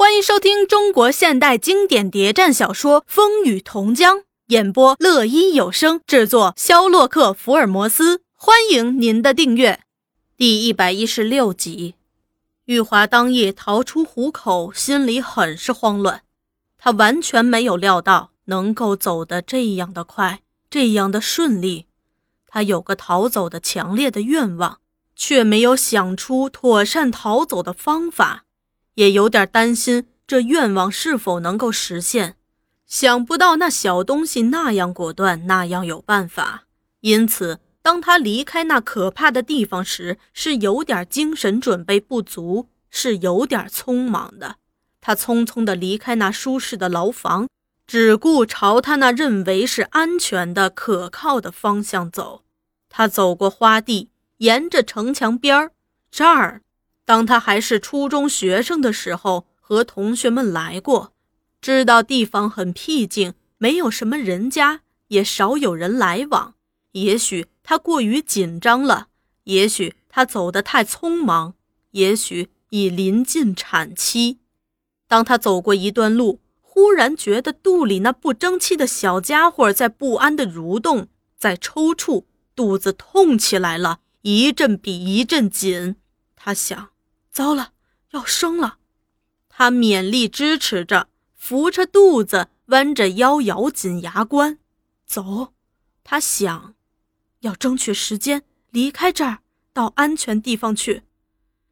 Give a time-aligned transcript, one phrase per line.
[0.00, 8.22] 欢迎收听中国现代经典谍战小说《风雨同江》，演播：乐一有声，制作：肖洛克·福尔摩斯。
[8.36, 9.80] 欢迎您的订阅。
[10.36, 11.96] 第一百一十六集，
[12.66, 16.22] 玉华当夜逃出虎口，心里很是慌乱。
[16.78, 21.86] 他完全没有料到能够走得这样的快，这样的顺利。
[22.46, 24.78] 他有个逃走的强烈的愿望，
[25.16, 28.44] 却没有想出妥善逃走的方法。
[28.98, 32.34] 也有点担心这愿望是否能够实现，
[32.84, 36.64] 想不到那小东西那样果断，那样有办法。
[37.02, 44.56] 因此，当他离开那可怕的地方时，是有点精神准备不足，是有点匆忙的。
[45.00, 47.46] 他匆匆地离开那舒适的牢房，
[47.86, 52.42] 只顾朝他那认为是安全的、可靠的方向走。
[52.88, 55.70] 他走过花地，沿着城墙边儿，
[56.10, 56.62] 这儿。
[57.08, 61.14] 当他还是初中学生的时候，和同学们来过，
[61.58, 66.52] 知道地方很僻静，没有什么人家，也少有人来往。
[66.92, 69.08] 也许他过于紧张了，
[69.44, 71.54] 也许他走得太匆忙，
[71.92, 74.40] 也许已临近产期。
[75.06, 85.96] 当他走过一段路，忽然觉得肚里那不争气的小家伙在不安地蠕动，在抽搐，肚子痛起来了，一阵比一阵紧。
[86.36, 86.90] 他想。
[87.38, 87.70] 糟了，
[88.10, 88.78] 要生了！
[89.48, 94.58] 他勉力支持着，扶着肚子，弯着腰，咬紧牙关，
[95.06, 95.54] 走。
[96.02, 96.74] 他想，
[97.42, 99.38] 要争取时间，离开这儿，
[99.72, 101.04] 到安全地方去。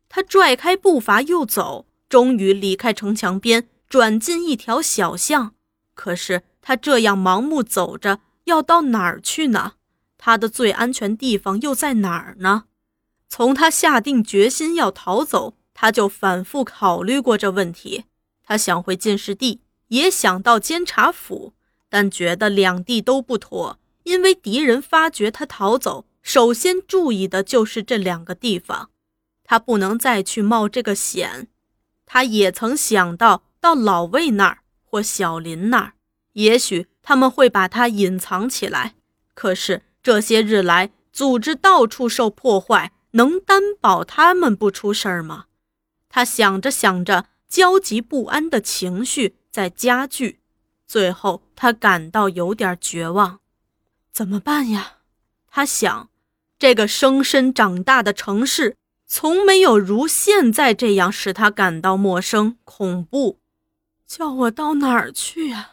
[0.09, 5.57] 他拽开步伐，又走，终于离开城墙边，转进一条小巷。
[5.95, 9.73] 可是他这样盲目走着，要到哪儿去呢？
[10.17, 12.67] 他的最安全地方又在哪儿呢？
[13.29, 18.05] 从他下定决心要逃走，他就反复考虑过这问题。
[18.43, 21.53] 他想回进士第，也想到监察府，
[21.89, 28.91] 但觉得两地都不妥，因为敌人发觉他逃走，首先注意的就是这两个地方。
[29.43, 31.49] 他不能再去冒这个险。
[32.05, 35.93] 他也曾想到到老魏那儿或小林那儿，
[36.35, 38.95] 也许他们会把他隐藏起来。
[39.35, 42.93] 可是这些日来，组织到处受破坏。
[43.17, 45.47] 能担保他们不出事儿吗？
[46.11, 50.41] 他想着想着，焦急不安的情绪在加剧。
[50.87, 53.41] 最后，他感到有点绝望。
[54.13, 54.99] 怎么办呀？
[55.49, 56.11] 他想，
[56.59, 63.41] 这个生身长大的城市，从没有如现在这样使他感到陌生、恐怖。
[64.07, 65.73] 叫我到哪儿去呀？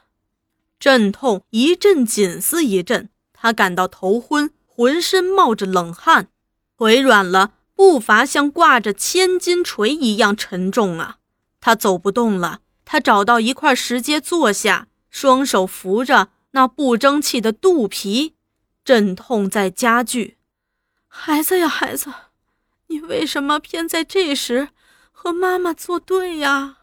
[0.80, 6.30] 阵痛一阵紧似一阵，他感到头昏，浑身冒着冷汗。
[6.78, 11.18] 腿软了，步伐像挂着千斤锤一样沉重啊！
[11.62, 12.60] 他走不动了。
[12.86, 18.36] 他找到一块石阶坐下，双手扶着那不争气的肚皮，
[18.84, 20.38] 阵痛在加剧。
[21.08, 22.12] 孩子呀，孩子，
[22.88, 24.70] 你为什么偏在这时
[25.12, 26.80] 和妈妈作对呀？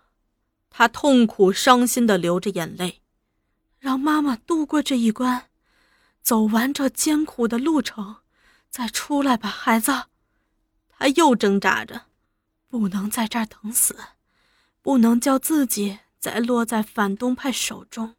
[0.70, 3.02] 他痛苦伤心地流着眼泪，
[3.78, 5.48] 让妈妈度过这一关，
[6.22, 8.16] 走完这艰苦的路程。
[8.70, 10.04] 再出来吧，孩子。
[10.88, 12.02] 他又挣扎着，
[12.68, 13.96] 不能在这儿等死，
[14.80, 18.14] 不能叫自己再落在反动派手中。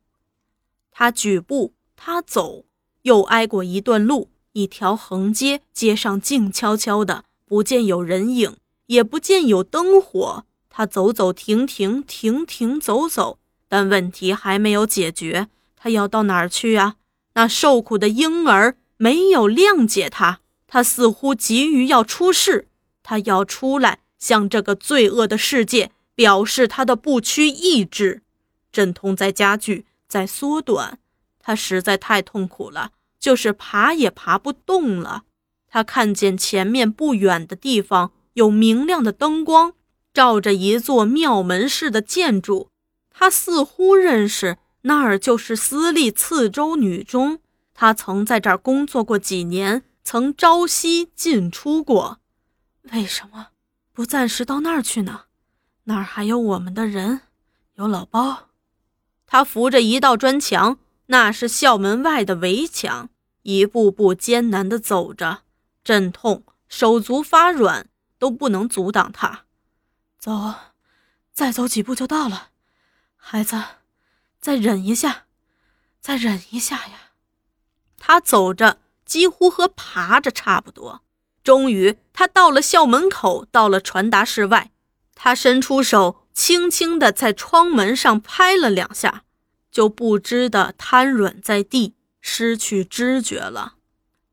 [0.92, 2.66] 他举步，他走，
[3.04, 8.58] 又挨过一段路，一条横街，街上静悄悄的，不见有人影，
[8.88, 10.46] 也不见有灯火。
[10.70, 15.48] 他走走停停，停停走走，但问题还没有解决。
[15.76, 16.96] 他要到哪儿去啊？
[17.34, 18.76] 那受苦的婴儿。
[19.02, 22.68] 没有谅解他，他似乎急于要出世，
[23.02, 28.22] 他要出来向这个罪恶的世界表示他的不屈意志。
[28.72, 31.00] 阵痛在加剧，在缩短，
[31.40, 35.24] 他实在太痛苦了，就是爬也爬不动了。
[35.68, 39.74] 他看见前面不远的地方有明亮的灯光，
[40.14, 42.70] 照着一座庙门似的建筑，
[43.10, 47.40] 他似乎认识那儿就是私立次州女中。
[47.82, 52.20] 他曾在这儿工作过几年，曾朝夕进出过。
[52.92, 53.48] 为什么
[53.92, 55.22] 不暂时到那儿去呢？
[55.86, 57.22] 那儿还有我们的人，
[57.74, 58.50] 有老包。
[59.26, 63.10] 他扶着一道砖墙，那是校门外的围墙，
[63.42, 65.42] 一步步艰难地走着，
[65.84, 67.90] 阵痛，手足发软，
[68.20, 69.46] 都不能阻挡他。
[70.20, 70.54] 走，
[71.34, 72.50] 再走几步就到了。
[73.16, 73.60] 孩子，
[74.40, 75.24] 再忍一下，
[76.00, 77.08] 再忍一下呀。
[78.04, 81.02] 他走着，几乎和爬着差不多。
[81.44, 84.72] 终于，他到了校门口，到了传达室外。
[85.14, 89.22] 他伸出手，轻轻地在窗门上拍了两下，
[89.72, 93.76] 就不知的瘫软在地，失去知觉了。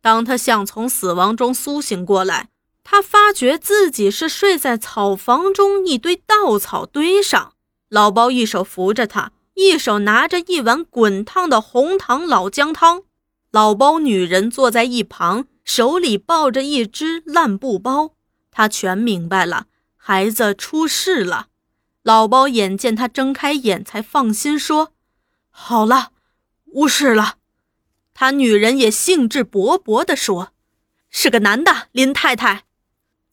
[0.00, 2.48] 当他想从死亡中苏醒过来，
[2.82, 7.52] 他发觉自己是睡在草房中一堆稻草堆上。
[7.90, 13.02] 老包一手扶着他，一手拿着一碗滚烫的红糖老姜汤。
[13.50, 18.14] 老包女人坐在一旁，手里抱着一只烂布包。
[18.50, 19.66] 她全明白了，
[19.96, 21.48] 孩子出事了。
[22.02, 24.92] 老包眼见他睁开眼，才放心说
[25.50, 26.12] ：“好了，
[26.66, 27.36] 无事了。”
[28.14, 30.52] 他女人也兴致勃勃地说
[31.10, 32.64] ：“是个男的，林太太。”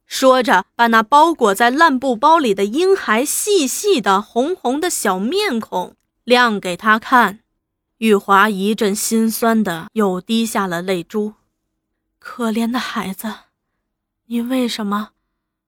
[0.06, 7.40] 说着，把那包裹在烂布包里的婴孩细细的、红红的小面孔亮给他看。
[8.00, 11.36] 玉华一阵心酸的，又滴下了泪珠。
[12.20, 13.34] 可怜的孩子，
[14.26, 15.12] 你为什么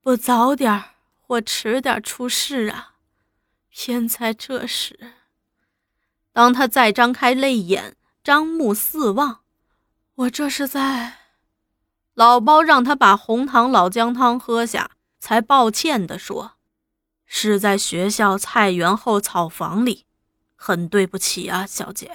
[0.01, 0.83] 不早点
[1.21, 2.95] 或迟点出事啊？
[3.69, 5.13] 偏在这时，
[6.33, 9.41] 当他再张开泪眼，张目四望，
[10.15, 11.19] 我这是在……
[12.13, 16.53] 老包让他把红糖老姜汤喝下，才抱歉地说
[17.25, 20.06] ：“是在学校菜园后草房里，
[20.57, 22.11] 很对不起啊，小姐。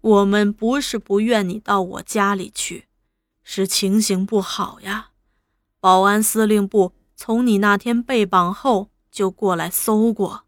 [0.00, 2.86] 我们不是不愿你到我家里去，
[3.42, 5.08] 是情形不好呀。
[5.80, 10.44] 保安司令部从你那天被绑后就过来搜过。”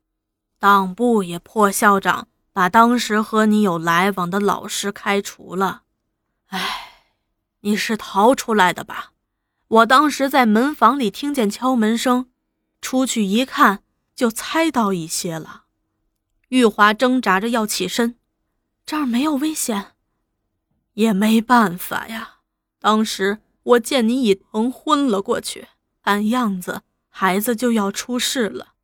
[0.61, 5.83] 党部也破校长，把当时和你有来往的老师开除了。
[6.47, 7.05] 哎，
[7.61, 9.13] 你是逃出来的吧？
[9.69, 12.31] 我当时在门房里听见敲门声，
[12.81, 13.83] 出去一看，
[14.15, 15.64] 就猜到一些了。
[16.55, 18.15] 玉华挣扎着要起身，
[18.87, 19.87] 这儿没有危险，
[20.93, 22.37] 也没办法呀。
[22.79, 25.67] 当时我见你已疼昏了过去，
[26.01, 28.75] 看样子孩子就要出事了。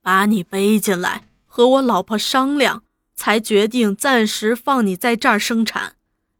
[0.00, 2.84] 把你背进来，和我老婆商量，
[3.16, 5.96] 才决定暂时放你在这儿生产。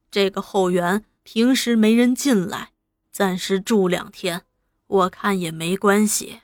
[0.08, 2.70] 这个后园平时没人进来，
[3.10, 4.42] 暂时住两天，
[4.86, 6.42] 我看也没关系。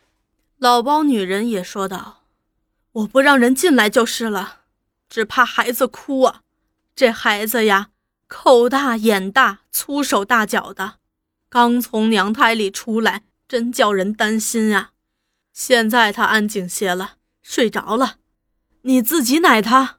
[0.58, 2.21] 老包女人也说道
[2.92, 4.60] ：“我不让人进来就是了，
[5.08, 6.42] 只怕孩子哭啊。
[6.94, 7.88] 这孩子呀，
[8.28, 10.96] 口大眼大，粗手大脚的，
[11.48, 14.90] 刚从娘胎里出来，真叫人担心啊。”
[15.54, 18.16] 现在他安静些了，睡着了。
[18.82, 19.98] 你自己奶他。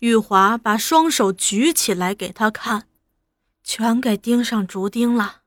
[0.00, 2.86] 玉华把双手举起来给他看，
[3.64, 5.42] 全给钉上竹钉了。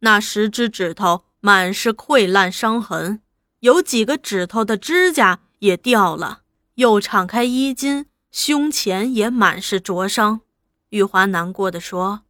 [0.00, 3.20] 那十只指头满是溃烂伤痕，
[3.60, 6.42] 有几个指头的指甲也掉了。
[6.74, 10.40] 又敞开衣襟，胸前也满是灼伤。
[10.88, 12.22] 玉华难过的说：“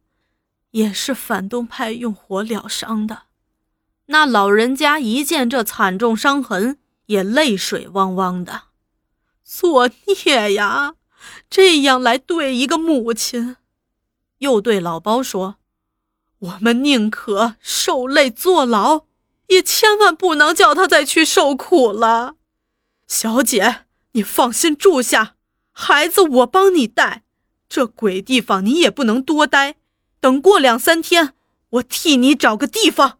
[0.71, 3.23] 也是反动派用火疗伤的。”
[4.07, 6.77] 那老人家一见这惨重伤痕，
[7.07, 8.63] 也泪水汪汪的。
[9.43, 10.95] 作孽呀！
[11.49, 13.57] 这样来对一个母亲。
[14.39, 15.55] 又对老包说
[16.37, 19.05] ：“我们宁可受累坐牢，
[19.47, 22.35] 也千万不能叫他再去受苦了。”
[23.07, 25.35] 小姐，你放心住下，
[25.71, 27.23] 孩子我帮你带。
[27.69, 29.75] 这鬼地方你也不能多待，
[30.19, 31.33] 等过两三天，
[31.69, 33.19] 我替你找个地方。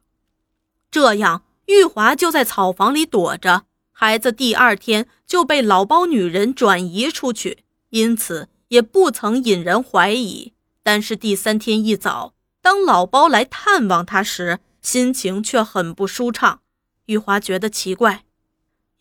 [0.92, 3.66] 这样，玉华就在草房里躲着。
[3.92, 10.54] 孩子第二天就被老包女人转移出去，因此也不曾引人怀疑。
[10.84, 16.62] 但是第三天一早，当老包来探望他时，心情却很不舒畅。
[17.06, 18.24] 玉华觉得奇怪，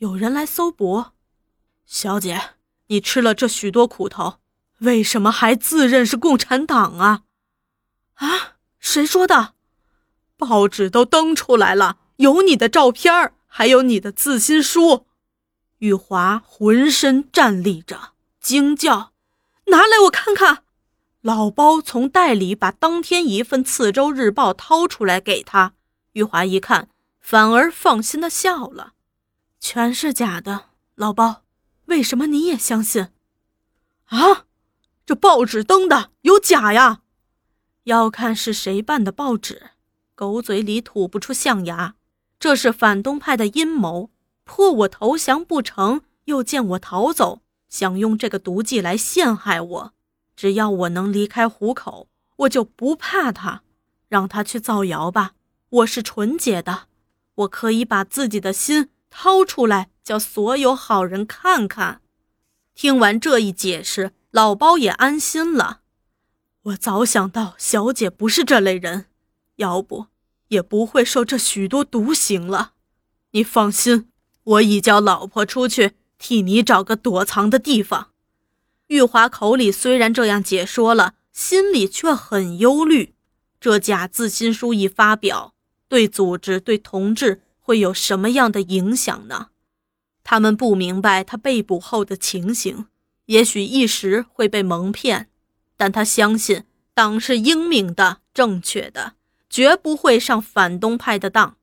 [0.02, 1.04] 有人来搜捕。
[1.86, 2.54] 小姐，
[2.88, 4.40] 你吃了这许多苦头，
[4.78, 7.22] 为什么还自认是共产党啊？
[8.14, 8.56] 啊？
[8.80, 9.54] 谁说的？
[10.36, 15.06] 报纸都登出来了，有你的照片还有你的自新书。
[15.78, 19.12] 玉华浑身站立着，惊叫
[19.70, 20.64] ：“拿来我看看！”
[21.22, 25.74] 老包从袋里把当天一份《次州日报》掏出来给他。
[26.14, 26.88] 玉华一看，
[27.20, 28.94] 反而放心的笑了
[29.64, 30.64] ：“全是假的，
[30.96, 31.44] 老包，
[31.86, 33.06] 为什么你也相信？”
[34.10, 34.46] 啊，
[35.06, 37.02] 这报纸登的有假呀？
[37.84, 39.70] 要看是谁办的报纸。
[40.16, 41.94] 狗嘴里吐不出象牙，
[42.40, 44.10] 这是反动派的阴谋，
[44.42, 49.94] 迫我投降不成，又见我逃走，想用这个毒计来陷害我。
[50.34, 53.62] 只要我能离开虎口，我就不怕他。
[54.08, 55.34] 让他去造谣吧，
[55.70, 56.88] 我是纯洁的，
[57.36, 62.00] 我可以把自己的心掏出来，叫所有好人看看。
[62.74, 65.82] 听完这一解释，老包也安心了。
[66.62, 69.04] 我早想到小姐不是这类人，
[69.56, 70.06] 要不。
[70.48, 72.72] 也不会受这许多毒刑了。
[73.30, 74.10] 你放心，
[74.44, 78.10] 我已叫老婆出去替你找个躲藏的地方。
[78.88, 83.14] 玉华口里虽然这样解说了，心里却很忧虑。
[83.58, 85.54] 这假自新书一发表，
[85.88, 89.48] 对组织、对同志会有什么样的影响呢？
[90.22, 92.86] 他们不明白他被捕后的情形，
[93.26, 95.30] 也许一时会被蒙骗，
[95.76, 99.14] 但他相信党是英明的、正确的，
[99.48, 101.56] 绝不会上反动派的当。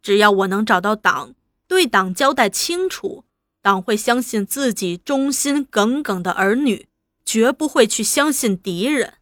[0.00, 1.34] 只要我能找到党，
[1.66, 3.24] 对党交代清楚。
[3.60, 6.86] 党会相信自己忠心耿耿的儿女，
[7.24, 9.14] 绝不会去相信敌人。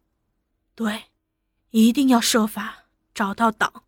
[0.74, 1.04] 对，
[1.70, 3.84] 一定要设法找到党。